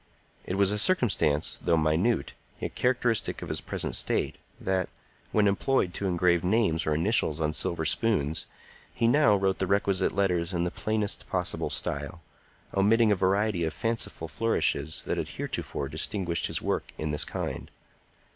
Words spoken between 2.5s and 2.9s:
yet